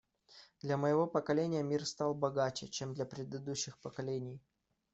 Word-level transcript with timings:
Для 0.63 0.77
моего 0.77 1.05
поколения 1.05 1.61
мир 1.61 1.85
стал 1.85 2.15
богаче, 2.15 2.67
чем 2.67 2.95
для 2.95 3.05
предыдущих 3.05 3.77
поколений. 3.77 4.41